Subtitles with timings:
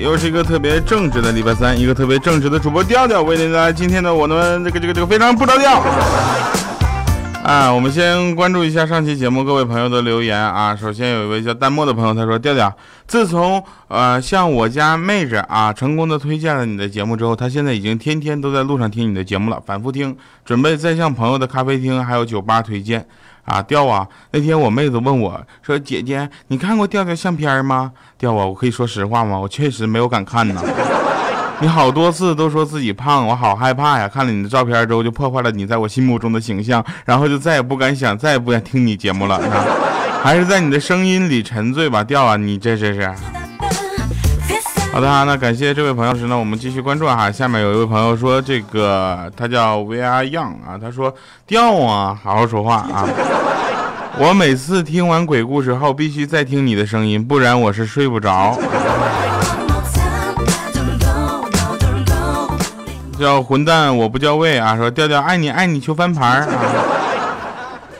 [0.00, 5.82] 又是一个特别正直的礼拜三，一个特别正直的主播调调为您带来今天的我们这个这个这个非常不着调。
[7.44, 10.74] 啊，我们先关注一下上期节目各位朋友的留言啊。
[10.74, 12.72] 首先有一位叫淡漠的朋友，他说：调调，
[13.06, 23.06] 自从呃向我家妹子啊成功的推荐了你的节目之后，他现在已经天天都在路上听你的节目了，反复听，准备再向朋友的咖啡厅还有酒吧推荐。
[23.44, 24.06] 啊，调啊！
[24.30, 29.38] 那天我妹子问我说：“姐姐，你看过调调相片吗？”调啊，我可以说实话吗？
[29.38, 30.62] 我确实没有敢看呢。
[31.60, 34.08] 你好多次都说自己胖，我好害怕呀！
[34.08, 39.38] 看了你的照片之后，就破坏了你在我心目中的形象，然后就再也不敢想，再也不敢听你节目了。
[40.22, 42.36] 还是在你的声音里沉醉吧，调啊！
[42.36, 43.10] 你这这是。
[45.00, 47.32] 好的啊，那感谢这位朋友时呢，我们继续关注哈。
[47.32, 51.14] 下面有一位朋友说，这个他叫 V R Young 啊，他说
[51.46, 53.08] 调啊，好好说话啊。
[54.20, 58.54] 我每次听完鬼故事后，必须再听你的声音，不然我是睡不着。
[63.18, 66.46] 叫混蛋，我不叫魏啊，说调调爱你爱你求翻牌啊。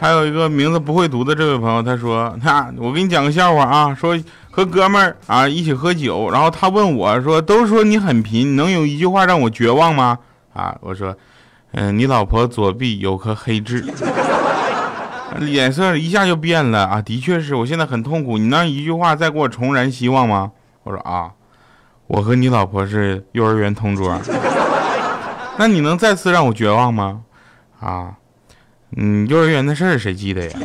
[0.00, 4.18] 还有一个名字不会读的这位朋友，他说 那我给你讲个笑话啊，说。
[4.52, 10.18] 和哥们儿啊一起喝酒，然后他问我说：“都说你很贫，能有一句话让我绝望吗？”
[10.52, 11.16] 啊，我说
[11.70, 13.84] ：“嗯，你老婆左臂有颗黑痣。
[15.38, 20.50] ”脸色一下就变了啊，的确是我现在很痛苦，你能一句话再给我重燃希望吗？
[20.82, 21.30] 我说啊，
[22.08, 24.20] 我和你老婆是幼儿园同桌，
[25.58, 27.20] 那你能再次让我绝望吗？
[27.78, 28.14] 啊，
[28.96, 30.58] 嗯，幼儿园的事儿谁记得呀？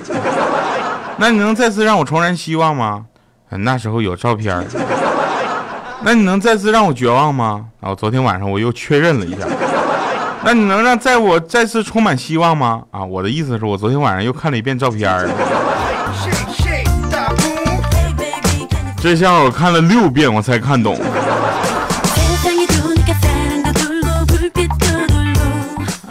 [1.18, 3.06] 那你能再次让我重燃希望吗？
[3.50, 4.66] 那时候有照片
[6.04, 7.66] 那你能再次让我绝望吗？
[7.80, 9.46] 然后昨天晚上我又确认了一下，
[10.44, 12.84] 那你能让在我再次充满希望吗？
[12.92, 15.28] 啊，我的意思是我昨天晚上又看了一遍照片
[19.02, 21.00] 这下我看了六遍我才看懂。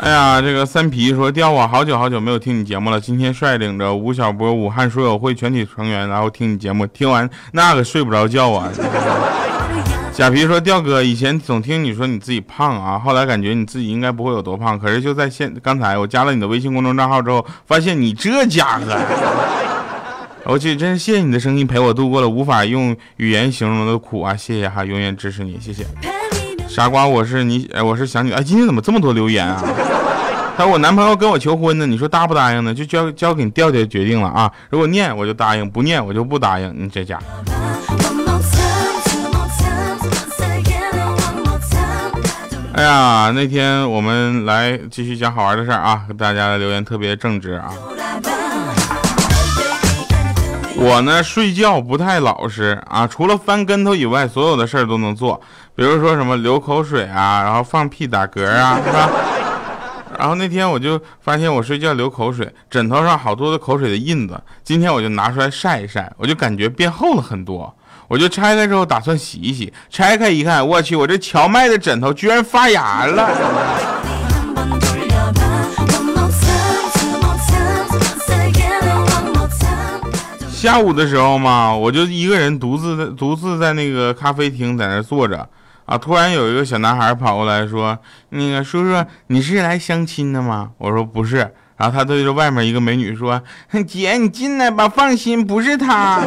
[0.04, 3.00] 哎呀，这个三皮说调啊，好久好久没有听你节目了。
[3.00, 8.68] 今天率领着吴晓波、武汉书友会全体成员，然后听你节目，听完那个睡不着觉啊。
[10.12, 18.84] 假皮说调哥，以前总听你说你自己胖啊，后来感觉你自己应该不会有多胖，可是就在现刚才我加了你的微信公众账号之后，发现你这家伙，
[20.44, 25.86] 我去，真谢谢你的声音陪我度过了无法用语言形容的苦啊，谢谢哈，永远支持你，谢谢。
[26.74, 28.32] 傻瓜，我是你，我是想你。
[28.32, 29.62] 哎，今天怎么这么多留言啊？
[30.58, 32.74] 他说我男朋友跟我求婚呢，你说答不答应呢？
[32.74, 34.50] 就交交给你调调决定了啊。
[34.70, 36.74] 如果念我就答应，不念我就不答应。
[36.76, 37.16] 你这家。
[42.72, 47.70] 哎呀，那天我们来继续讲好玩的事儿啊，大家的留言特别正直啊。
[50.76, 55.40] 我呢睡觉不太老实啊，除了翻跟头以外，所有的事儿都能做。
[55.76, 59.10] 比如说什么流口水啊，然后放屁打嗝啊， 是吧？
[60.16, 64.40] 然后那天我就发现我睡觉流口水，枕头上好多的口水的印子。
[64.62, 67.74] 今天我就拿出来晒一晒，我就感觉变厚了很多。
[68.06, 73.28] 我就拆开之后打算洗一洗，拆开一看，我去，我这荞麦的枕头居然发芽了。
[80.52, 85.46] 下午的时候嘛，我就一个人独自在独自在那个咖啡厅在那坐着，
[85.86, 87.98] 啊，突然有一个小男孩跑过来说
[88.30, 93.42] ：“那个叔叔，你是来相亲的吗？”我说：“不是。”然后他对着外面一个美女说
[93.86, 96.22] ：“姐，你进来吧，放心，不是他。”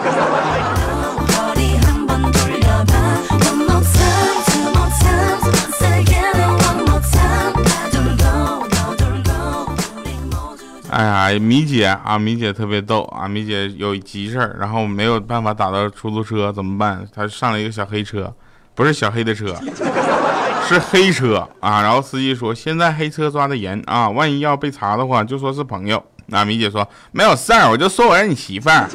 [10.90, 13.28] 哎呀，米姐啊，米姐特别逗啊！
[13.28, 17.06] 米姐有急事儿，然后没有办法打到出租车，怎么办？
[17.14, 18.34] 她上了一个小黑车，
[18.78, 19.56] 不是小黑的车，
[20.70, 21.82] 是黑车啊！
[21.82, 28.86] 然后司机说：“现在黑车抓的严啊，万一要被查的话，就说是朋友。”那米姐说：“没有事儿，我就说我是你媳妇儿。”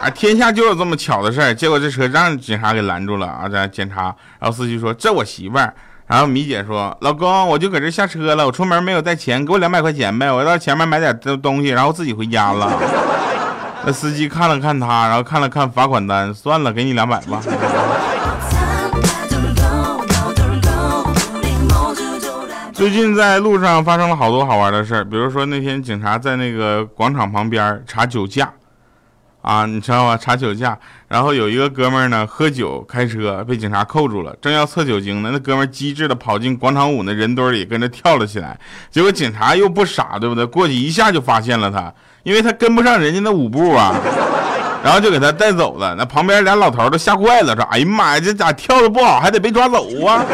[0.00, 1.52] 啊，天下就有这么巧的事儿。
[1.52, 4.04] 结果这车让警察给拦住了啊，在检查。
[4.40, 5.74] 然后司机说：“这我媳妇儿。”
[6.08, 12.72] 然后米姐说：“老公，我就搁这下车了，我出门没有带钱，给我两百块钱呗，我到前面买点东东西，然后自己回家了。
[13.84, 17.42] ”那司机看了看他，然后看了看罚款单，算了，给你两百吧。
[22.74, 28.52] 最近在路上发生了好多好玩的事儿，比如说那天警察在那个广场旁边查酒驾，
[29.42, 30.16] 啊，你知道吗？
[30.20, 30.76] 查酒驾，
[31.06, 38.58] 然后有一个哥们儿呢喝酒开车被警察扣住了，正要测酒精呢，那哥们儿机智的跑进广场舞那人堆里跟着跳了起来，
[38.90, 40.44] 结果警察又不傻，对不对？
[40.44, 41.94] 过去一下就发现了他，
[42.24, 43.94] 因为他跟不上人家那舞步啊，
[44.82, 45.94] 然后就给他带走了。
[45.94, 50.24] 那旁边俩老头都吓坏了，说：“哎呀妈呀，这咋跳的不好还得被抓走啊？”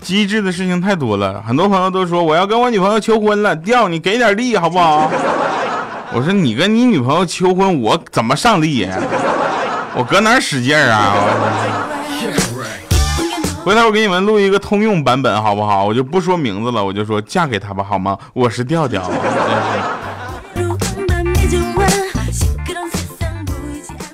[0.00, 5.10] 机智的事情太多了，很多朋友都说我要跟我女朋友求婚了，调你给点力好不好？
[6.14, 8.96] 我说你跟你女朋友求婚，我怎么上力呀？
[9.94, 11.16] 我搁哪使劲啊？
[13.64, 15.84] 回头我给你们录一个通用版本好不好？
[15.84, 18.16] 我就不说名字了，我就说嫁给他吧好吗？
[18.32, 19.02] 我是调调。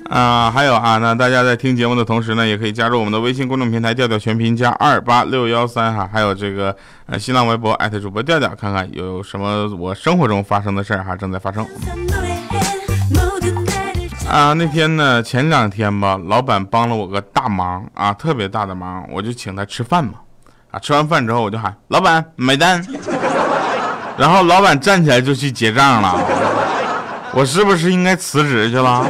[0.09, 6.75] 啊，还有啊，那大家在听节目的同时呢，也可以加入我们的微信公众平台“调调全拼加二八六幺三”哈，还有这个
[7.07, 11.65] 呃新浪微博艾特主播调调，看看有什么我生活中发生的事儿哈，正在发生。
[14.29, 20.13] 啊，那天呢，前两天吧，老板帮了我个大忙啊，特别大的忙，我就请他吃饭嘛。
[20.69, 22.83] 啊，吃完饭之后我就喊老板买单，
[24.17, 26.19] 然后老板站起来就去结账了，
[27.33, 29.05] 我是不是应该辞职去了？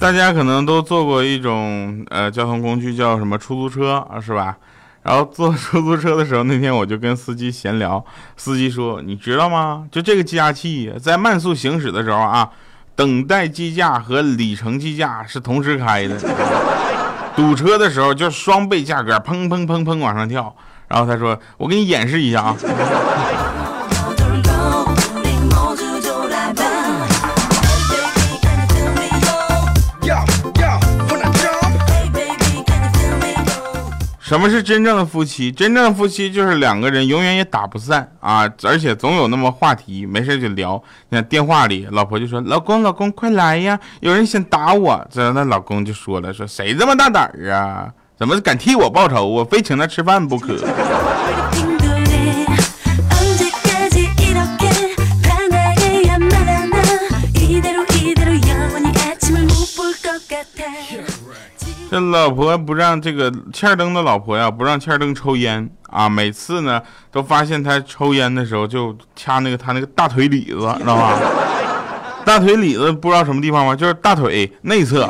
[0.00, 4.56] 大家可能都坐过一种呃交通工具，叫什么出租车啊，是吧？
[5.02, 8.04] 然后坐出租车的时候，那天我就跟司机闲聊，
[8.36, 9.86] 司机说：“你知道吗？
[9.90, 12.48] 就这个计价器在慢速行驶的时候啊，
[12.94, 16.16] 等待计价和里程计价是同时开的，
[17.34, 20.54] 堵车的时候就双倍价格，砰砰砰砰往上跳。”
[20.86, 22.56] 然后他说：“我给你演示一下啊。”
[34.28, 35.50] 什么是真正的夫妻？
[35.50, 40.82] 真正的夫妻就是两个人永远也打不散啊，而且总有那么话题，没事就聊。
[41.08, 47.88] 你看电话里，老婆就说：“老公，老公，快来呀，有人想打我。”这那老公就说了：“说谁这么大胆儿啊？
[48.18, 49.26] 怎么敢替我报仇？
[49.26, 50.54] 我非请他吃饭不可。”
[61.90, 66.06] 这老婆不让这个欠灯的老婆呀，不让欠灯抽烟啊。
[66.06, 71.18] 每次呢，都发现他抽烟的时候就掐那个他那个大腿里子， 知道吧？
[72.26, 73.74] 大腿里子不知道什么地方吗？
[73.74, 75.08] 就是大腿内侧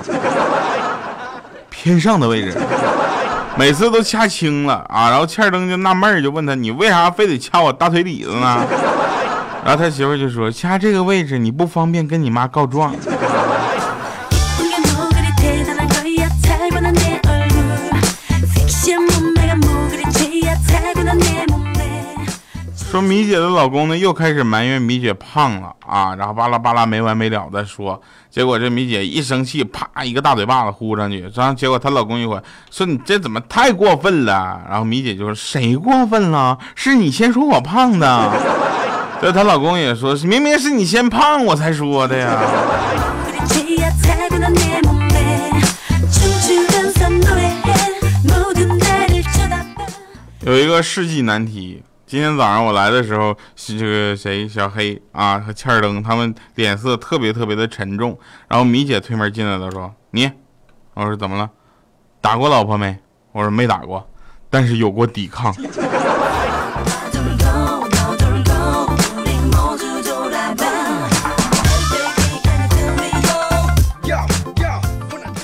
[1.69, 2.57] 偏上的位置。
[3.57, 8.65] 每次都掐青了啊，然后欠灯就纳闷儿，就问他：“你为啥非得掐我大腿里子呢？”
[9.67, 12.95] 然后他媳妇就说：“掐这个位置你不方便跟你妈告状。”
[22.91, 32.41] 说米姐的老公呢，又开始埋怨米姐胖了啊，然后巴拉巴拉没完没了的说，结果这米姐一生气，啪一个大嘴巴子呼上去，然后结果她老公一会
[32.71, 36.57] 说你这怎么太过分了，然后米姐就说谁过分了？
[36.75, 38.33] 是你先说我胖的，
[39.21, 42.41] 这她老公也说明明是你先胖我才说的呀。
[50.41, 51.83] 有一个世纪难题。
[52.09, 58.19] 今天早上我来的时候，这个谁小黑啊和欠儿灯他们脸色特别特别的沉重。
[58.49, 60.31] 然后米姐推门进来了，说：“你，
[60.95, 61.51] 我说怎么了？
[62.23, 62.97] 打过老婆没？
[63.33, 64.09] 我说没打过，
[64.49, 65.53] 但是有过抵抗。”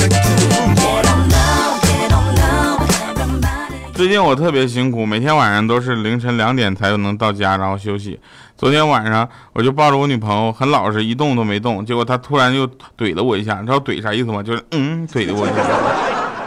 [3.98, 8.16] 最近我特别辛苦，每天晚上都是凌晨两点才能到家，然后休息。
[8.56, 11.84] 昨天晚上我就抱着我女朋友，很老实，一动都没动。
[11.84, 12.64] 结果她突然就
[12.96, 14.40] 怼了我一下，你知道怼啥意思吗？
[14.40, 15.56] 就是嗯，怼的我一下。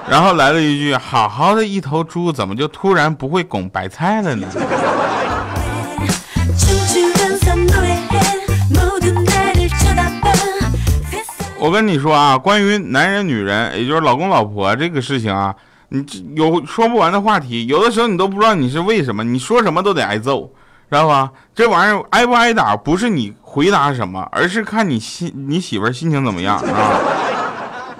[0.09, 4.47] 然后来了一句：“好好的一头猪，怎么就突然不会拱白菜了呢？”
[11.59, 15.53] 我跟你说啊，关于男人、女人，也就是老公、老婆这个事情啊。
[15.93, 20.49] 你这有说不完的话题，有的时候你都不知道你是为什么，你说什么都得挨揍，
[20.89, 21.29] 知道吧？
[21.53, 26.63] 这玩意儿挨不挨打，不是你回答什么，而是看你心你媳妇心情怎么样啊。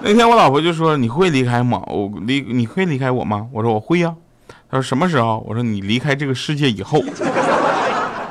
[0.00, 1.82] 那天我老婆就说：“你会离开吗？
[1.86, 4.14] 我离你会离开我吗？”我说：“我会呀。”
[4.70, 6.98] 她说：“什么时候？”我说：“你离开这个世界以后。”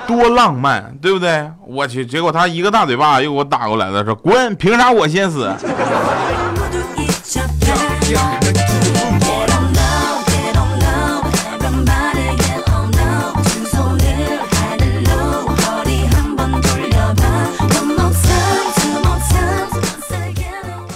[0.08, 1.52] 多浪漫，对不对？
[1.68, 4.56] 我去，结果他一个大嘴巴又给我打过来了，说：“滚！
[4.56, 5.54] 凭啥我先死？”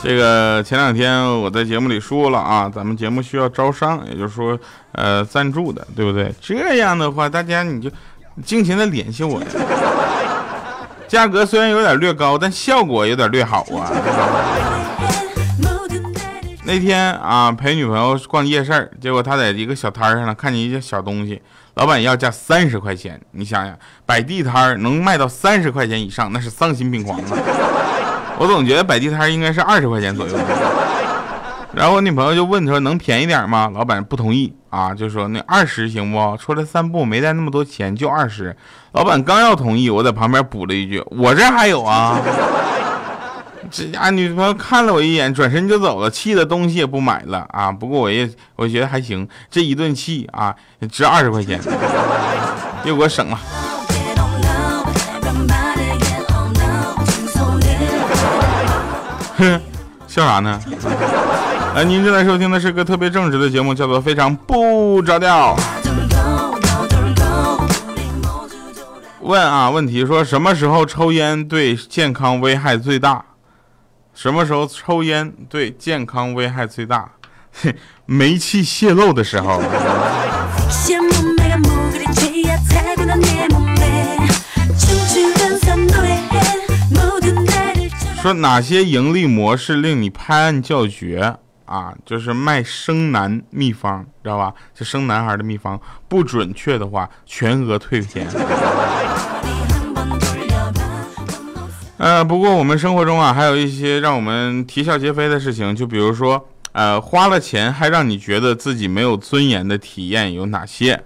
[0.06, 4.56] 这个前两天我在节目里说了啊，咱们节目需要招商，也就是说，
[4.92, 6.32] 呃，赞助的，对不对？
[6.40, 7.90] 这样的话，大家你就
[8.44, 9.48] 尽情的联系我呀。
[11.10, 13.90] 价格虽然有点略高，但效果有点略好啊。
[16.66, 21.42] 那天啊，陪女朋友逛夜市，结果他在一个小摊上呢，看见一件小东西，
[21.74, 23.20] 老板要价三十块钱。
[23.32, 27.38] 你想想，摆地摊能卖到三十块钱以上，那是丧心病狂啊。
[28.38, 30.38] 我总觉得摆地摊应该是二十块钱左右，
[31.74, 33.72] 然后我女朋友就问他说能便宜点吗？
[33.74, 36.38] 老板不同意啊，就说那二十行不？
[36.38, 38.56] 出来散步没带那么多钱，就二十。
[38.92, 42.20] 老板刚要同意，我在旁边补了一句：我这还有啊。
[43.72, 47.72] 这家女朋友看了我一眼，转身就走了，气的东西也不买了啊。
[47.72, 50.56] 不过我也我觉得还行，这一顿气啊，
[50.92, 51.60] 值二十块钱，
[52.84, 53.40] 又给我省了。
[59.38, 59.62] 哼，
[60.08, 60.60] 笑啥呢？
[61.76, 65.56] 来，您正在收听的是个特别正直的节目，叫做《非常不着调》。
[69.22, 73.24] 问啊，问题说什么时候抽烟对健康危害最大？
[74.14, 77.10] 什么时候抽烟对健康危害最大？
[78.06, 79.62] 煤气泄漏的时候。
[88.26, 91.94] 说哪些盈利模式令你拍案叫绝啊？
[92.04, 94.52] 就是卖生男秘方，知道吧？
[94.74, 98.28] 就生男孩的秘方，不准确的话，全额退钱。
[101.98, 111.00] 呃，不过我们生活中啊，还有一些让我们啼笑皆非的事情，就比如说，呃，花了钱还让你觉得自己没有尊严的体验有哪些，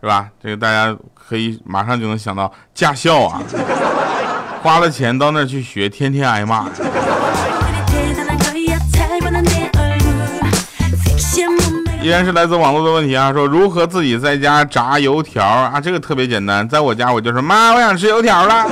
[0.00, 0.30] 是吧？
[0.42, 3.42] 这个大家可以马上就能想到驾校啊。
[4.64, 6.64] 花了钱到那儿去学，天天挨骂。
[12.00, 15.78] 依然是来自网络的问题啊，说如何自己在家炸油条啊？
[15.78, 18.66] 这个特别简单，在我家我就说妈，我想吃油条了。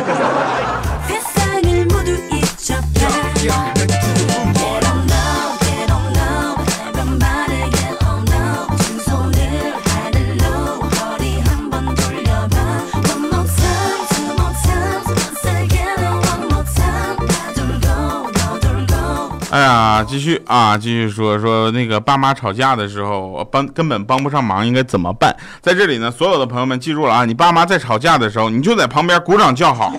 [19.83, 25.35] 哎呀，继续啊，继续说说那个爸妈吵架的时候，帮根本帮不上忙，应该怎么办？
[25.61, 29.93] 在这里呢，所有的朋友们记住了啊，你爸妈在吵架的时候，你就在旁边鼓掌叫好。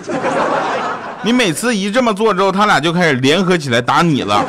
[1.24, 4.42] 你每次一这么做之后，他俩就开始联合起来打你了。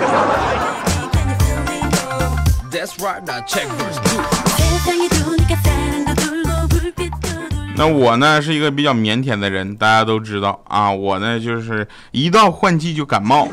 [7.76, 13.48] 那我呢是一个比较腼腆的人，大家都知道啊，我呢就是一到换季就感冒。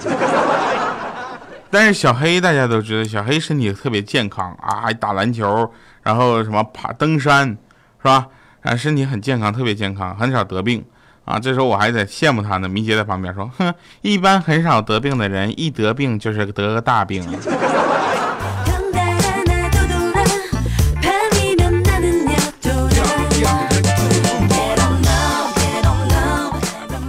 [1.74, 5.72] 但是小黑大家都知道，小黑身体特别健康啊，打篮球，
[6.04, 8.28] 然后什么爬登山，是吧？
[8.64, 10.84] 啊，身体很健康，特别健康，很少得病
[11.24, 11.40] 啊。
[11.40, 12.68] 这时候我还在羡慕他呢。
[12.68, 17.26] 明杰在旁边说：“哼，一般很少得病的人，一得病就是得个大病。”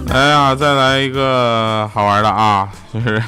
[0.09, 3.21] 哎呀，再来一个好玩的啊，就是。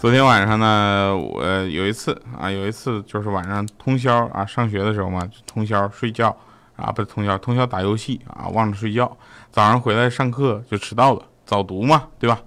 [0.00, 6.34] 昨天晚上呢，我有一次啊，有一次就是晚上通宵啊，上学的时候嘛，通宵睡觉
[6.76, 9.10] 啊，不是通宵，通宵打游戏啊，忘了睡觉。
[9.50, 12.38] 早上回来上课就迟到了，早读嘛，对吧？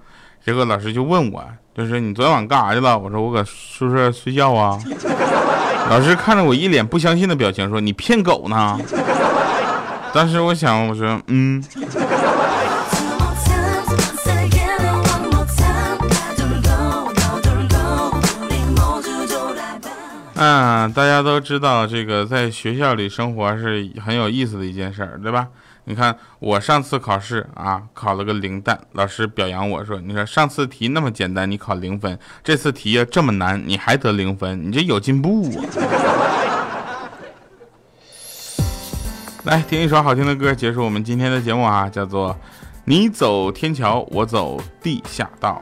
[0.45, 1.43] 结果老师就问我，
[1.75, 2.97] 就是你昨天晚上干啥去了？
[2.97, 4.79] 我说我搁宿舍睡觉啊。
[5.91, 8.79] 老师看着我一脸不相信的表情说：“你骗狗呢？”
[10.13, 11.61] 当时我想，我说：“嗯。”
[20.43, 25.47] 嗯，大家都知道这个在学校里生活是很有意思的一件事儿，对吧？
[25.83, 35.61] 你看我上次考试啊，考了个零蛋，老师表扬我说：“你说上次题那么简单，你考零分；这次题呀这么难，你还得零分，你这有进步啊！”
[39.45, 42.33] 来听一首好听的歌，结束我们今天的节目啊，叫做
[42.85, 45.61] 《你走天桥，我走地下道》。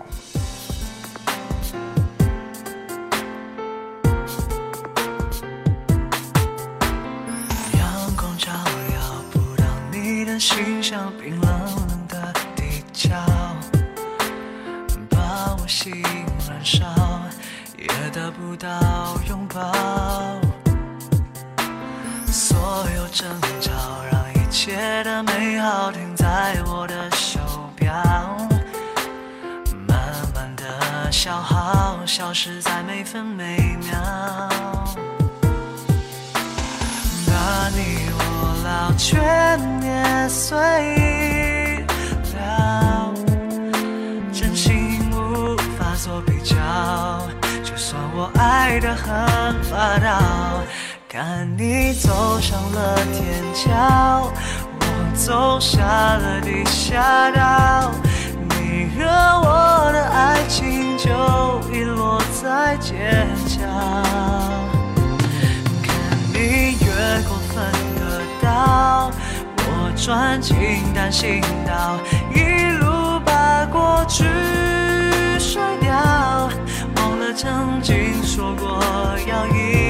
[23.20, 23.72] 争吵
[24.10, 27.38] 让一切的美好停在我的手
[27.76, 27.94] 表，
[29.86, 30.00] 慢
[30.34, 34.00] 慢的消耗，消失在每分每秒。
[37.28, 40.30] 把你我老全捏。
[40.30, 40.56] 碎
[42.38, 43.14] 了，
[44.32, 46.56] 真心无法做比较。
[47.66, 49.12] 就算我爱得很
[49.70, 50.59] 霸道，
[51.22, 54.32] 看你走上了天桥，
[54.80, 57.92] 我走下了地下道，
[58.48, 61.10] 你和我的爱情就
[61.74, 63.68] 遗落在街角。
[65.84, 65.94] 看
[66.34, 67.66] 你越过分
[68.00, 68.02] 隔
[68.42, 69.12] 岛。
[69.98, 70.56] 钻进
[70.96, 71.98] 单行道，
[72.34, 72.40] 一
[72.78, 74.24] 路把过去
[75.38, 76.50] 甩掉，
[76.96, 78.82] 忘了曾经说过
[79.28, 79.89] 要一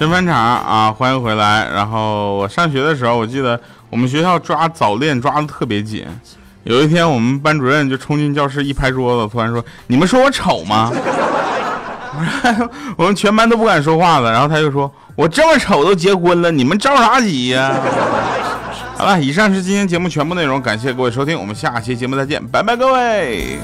[0.00, 1.68] 神翻场啊，欢迎回来。
[1.74, 6.06] 然后我上学的时候，我记得我们学校抓早恋抓的特别紧。
[6.64, 10.90] 有一天，我们班主任就冲进教室，一拍桌子，突然说：“你们说我丑吗？”
[12.96, 17.70] 我们全班都不敢说话了，然后他就说：“我这么丑都结婚了，你们着啥急呀？”
[18.96, 23.58] 好了，以上是今天节目全部内容，感谢各位收听，我们下期节目再见，拜拜，各位。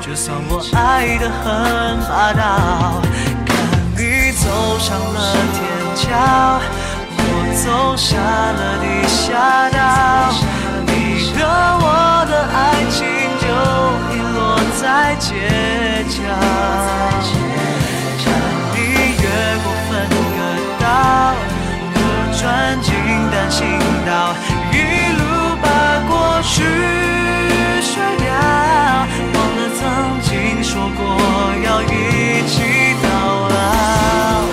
[0.00, 3.00] 就算我爱得很霸道，
[3.46, 3.50] 看
[3.96, 4.44] 你走
[4.78, 5.16] 上了
[5.54, 5.60] 天
[5.96, 6.02] 桥。
[7.16, 7.26] 我
[7.64, 7.64] 走
[7.96, 9.76] 下了地下道，
[10.86, 10.90] 你
[11.32, 11.34] 和
[11.80, 11.86] 我
[12.28, 12.56] 的爱
[12.90, 13.00] 情
[13.40, 13.44] 就
[14.12, 14.36] 遗落
[14.80, 14.82] 在
[15.16, 15.24] 街
[16.10, 16.14] 角。
[18.22, 18.24] 看
[18.74, 18.76] 你
[19.22, 19.24] 越
[19.62, 19.90] 过分
[20.36, 20.38] 隔
[20.80, 20.84] 岛，
[21.94, 21.96] 我
[22.36, 22.40] 钻
[22.82, 22.90] 进
[23.30, 23.60] 单行
[24.04, 24.10] 道，
[24.72, 24.74] 一
[25.16, 25.20] 路
[25.62, 25.64] 把
[26.08, 26.52] 过去
[31.72, 32.60] 要一起
[33.02, 33.08] 到
[33.48, 34.44] 老。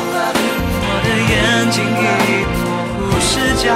[0.81, 3.19] 我的眼睛已模糊。
[3.19, 3.27] 视
[3.61, 3.67] 角，